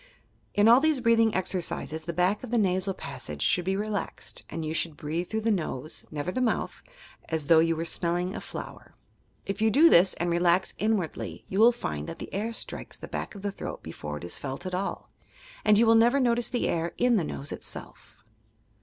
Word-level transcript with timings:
In 0.55 0.67
all 0.67 0.79
these 0.79 0.99
breathing 0.99 1.35
exercises, 1.35 2.05
the 2.05 2.11
back 2.11 2.43
of 2.43 2.49
the 2.49 2.57
nasal 2.57 2.95
passage 2.95 3.43
should 3.43 3.65
be 3.65 3.75
relaxed, 3.75 4.43
and 4.49 4.65
you 4.65 4.73
should 4.73 4.97
breathe 4.97 5.29
through 5.29 5.41
the 5.41 5.51
nose 5.51 6.05
(never 6.09 6.31
the 6.31 6.41
mouth) 6.41 6.81
as 7.29 7.45
though 7.45 7.59
you 7.59 7.75
were 7.75 7.85
smelling 7.85 8.35
a 8.35 8.41
flower. 8.41 8.95
If 9.45 9.61
you 9.61 9.69
do 9.69 9.91
this 9.91 10.15
and 10.15 10.31
relax 10.31 10.73
inwardly, 10.79 11.45
you 11.49 11.59
will 11.59 11.71
find 11.71 12.09
that 12.09 12.17
the 12.17 12.33
air 12.33 12.51
strikes 12.51 12.97
the 12.97 13.07
back 13.07 13.35
of 13.35 13.43
the 13.43 13.51
throat 13.51 13.83
before 13.83 14.17
it 14.17 14.23
is 14.23 14.39
felt 14.39 14.65
at 14.65 14.73
all, 14.73 15.11
and 15.63 15.77
you 15.77 15.85
will 15.85 15.93
never 15.93 16.19
notice 16.19 16.49
the 16.49 16.67
air 16.67 16.93
in 16.97 17.15
the 17.17 17.23
nose 17.23 17.51
itself. 17.51 18.23